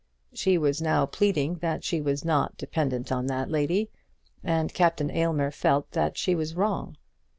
She 0.33 0.57
was 0.57 0.81
now 0.81 1.05
pleading 1.05 1.57
that 1.59 1.83
she 1.83 2.01
was 2.01 2.25
not 2.25 2.57
dependent 2.57 3.11
on 3.11 3.27
that 3.27 3.51
lady, 3.51 3.91
and 4.43 4.73
Captain 4.73 5.11
Aylmer 5.11 5.51
felt 5.51 5.91
that 5.91 6.17
she 6.17 6.33
was 6.33 6.55
wrong. 6.55 6.97